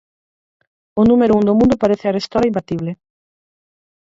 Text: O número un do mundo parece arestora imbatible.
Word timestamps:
O 0.99 1.01
número 1.09 1.33
un 1.39 1.43
do 1.47 1.57
mundo 1.59 1.81
parece 1.83 2.05
arestora 2.07 2.49
imbatible. 2.51 2.91